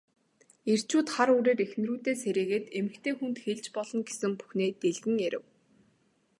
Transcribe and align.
Эрчүүд 0.71 1.07
хар 1.15 1.29
үүрээр 1.35 1.59
эхнэрүүдээ 1.65 2.15
сэрээгээд 2.23 2.65
эмэгтэй 2.79 3.13
хүнд 3.17 3.37
хэлж 3.45 3.65
болно 3.77 3.99
гэсэн 4.07 4.31
бүхнээ 4.39 4.71
дэлгэн 4.81 5.15
ярив. 5.29 5.43